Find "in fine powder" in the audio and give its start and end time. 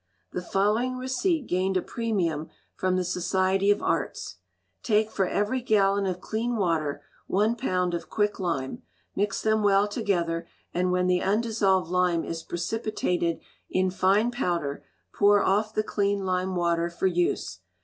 13.69-14.83